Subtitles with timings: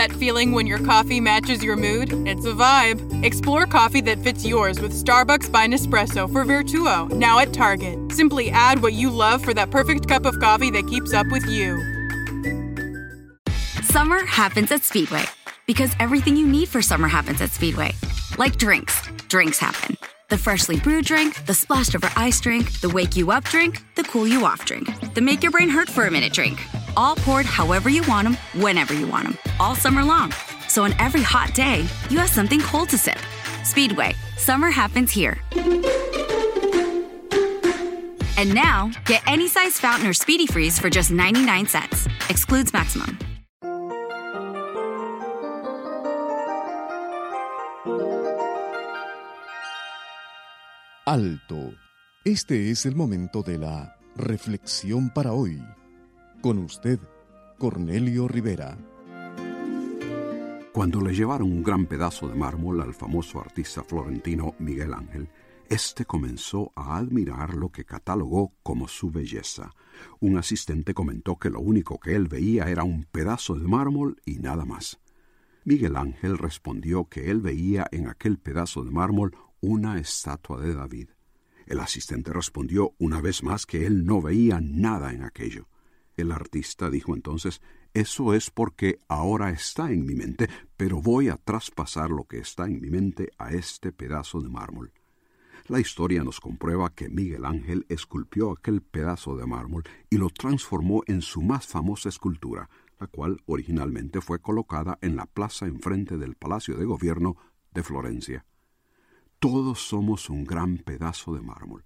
[0.00, 2.10] That feeling when your coffee matches your mood?
[2.26, 3.22] It's a vibe.
[3.22, 8.10] Explore coffee that fits yours with Starbucks by Nespresso for Vertuo, now at Target.
[8.10, 11.44] Simply add what you love for that perfect cup of coffee that keeps up with
[11.44, 11.76] you.
[13.82, 15.24] Summer happens at Speedway
[15.66, 17.92] because everything you need for summer happens at Speedway.
[18.38, 19.98] Like drinks, drinks happen.
[20.30, 24.04] The freshly brewed drink, the splashed over ice drink, the wake you up drink, the
[24.04, 26.58] cool you off drink, the make your brain hurt for a minute drink.
[26.96, 30.32] All poured however you want them, whenever you want them, all summer long.
[30.68, 33.18] So on every hot day, you have something cold to sip.
[33.64, 35.38] Speedway, summer happens here.
[38.38, 42.06] And now, get any size fountain or speedy freeze for just 99 cents.
[42.28, 43.18] Excludes maximum.
[51.06, 51.74] Alto.
[52.24, 55.60] Este es el momento de la reflexión para hoy.
[56.40, 56.98] Con usted,
[57.58, 58.78] Cornelio Rivera.
[60.72, 65.28] Cuando le llevaron un gran pedazo de mármol al famoso artista florentino Miguel Ángel,
[65.68, 69.74] este comenzó a admirar lo que catalogó como su belleza.
[70.18, 74.38] Un asistente comentó que lo único que él veía era un pedazo de mármol y
[74.38, 74.98] nada más.
[75.64, 81.10] Miguel Ángel respondió que él veía en aquel pedazo de mármol una estatua de David.
[81.66, 85.68] El asistente respondió una vez más que él no veía nada en aquello.
[86.20, 87.60] El artista dijo entonces
[87.94, 92.66] Eso es porque ahora está en mi mente, pero voy a traspasar lo que está
[92.66, 94.92] en mi mente a este pedazo de mármol.
[95.68, 101.02] La historia nos comprueba que Miguel Ángel esculpió aquel pedazo de mármol y lo transformó
[101.06, 102.68] en su más famosa escultura,
[102.98, 107.36] la cual originalmente fue colocada en la plaza enfrente del Palacio de Gobierno
[107.72, 108.44] de Florencia.
[109.38, 111.84] Todos somos un gran pedazo de mármol.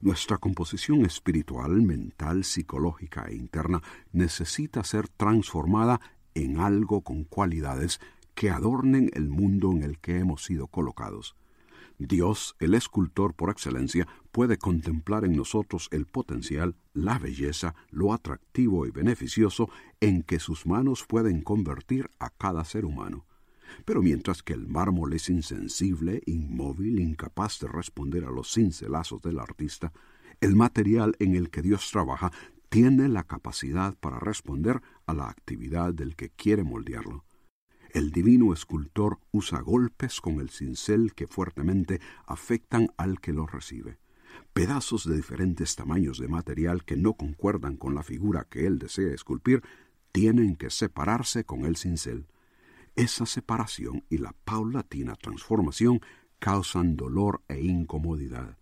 [0.00, 6.00] Nuestra composición espiritual, mental, psicológica e interna necesita ser transformada
[6.34, 8.00] en algo con cualidades
[8.34, 11.36] que adornen el mundo en el que hemos sido colocados.
[11.98, 18.86] Dios, el escultor por excelencia, puede contemplar en nosotros el potencial, la belleza, lo atractivo
[18.86, 19.68] y beneficioso
[20.00, 23.24] en que sus manos pueden convertir a cada ser humano.
[23.84, 29.38] Pero mientras que el mármol es insensible, inmóvil, incapaz de responder a los cincelazos del
[29.38, 29.92] artista,
[30.40, 32.32] el material en el que Dios trabaja
[32.68, 37.24] tiene la capacidad para responder a la actividad del que quiere moldearlo.
[37.92, 43.98] El divino escultor usa golpes con el cincel que fuertemente afectan al que los recibe.
[44.54, 49.12] Pedazos de diferentes tamaños de material que no concuerdan con la figura que él desea
[49.12, 49.62] esculpir
[50.10, 52.26] tienen que separarse con el cincel.
[52.94, 56.00] Esa separación y la paulatina transformación
[56.38, 58.58] causan dolor e incomodidad.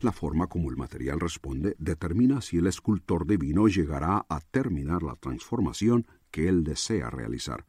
[0.00, 5.14] La forma como el material responde determina si el escultor divino llegará a terminar la
[5.14, 7.64] transformación que él desea realizar.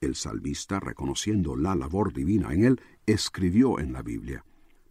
[0.00, 4.44] El salmista, reconociendo la labor divina en él, escribió en la Biblia,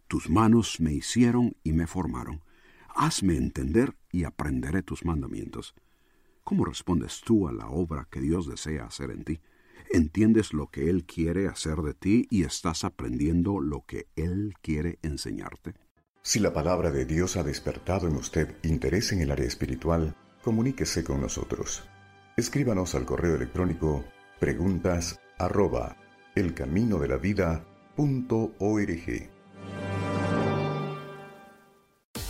[0.08, 2.42] Tus manos me hicieron y me formaron.
[2.88, 5.74] Hazme entender y aprenderé tus mandamientos.
[6.44, 9.40] ¿Cómo respondes tú a la obra que Dios desea hacer en ti?
[9.92, 14.98] Entiendes lo que Él quiere hacer de ti y estás aprendiendo lo que Él quiere
[15.02, 15.74] enseñarte.
[16.22, 21.02] Si la palabra de Dios ha despertado en usted interés en el área espiritual, comuníquese
[21.02, 21.84] con nosotros.
[22.36, 24.04] Escríbanos al correo electrónico
[24.38, 25.96] preguntas arroba
[26.34, 29.31] elcaminodelavida.org.